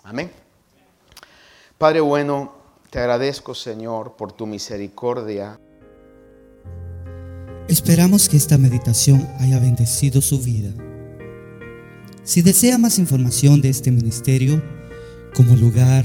[0.04, 0.30] Amén.
[1.78, 2.52] Padre bueno,
[2.90, 5.58] te agradezco, Señor, por tu misericordia.
[7.68, 10.72] Esperamos que esta meditación haya bendecido su vida.
[12.24, 14.62] Si desea más información de este ministerio,
[15.34, 16.04] como lugar,